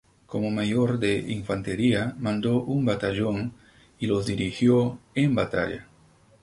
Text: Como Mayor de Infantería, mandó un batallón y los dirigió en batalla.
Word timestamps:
Como 0.25 0.49
Mayor 0.49 0.97
de 0.97 1.19
Infantería, 1.31 2.15
mandó 2.17 2.63
un 2.63 2.85
batallón 2.85 3.53
y 3.99 4.07
los 4.07 4.25
dirigió 4.25 4.97
en 5.13 5.35
batalla. 5.35 5.85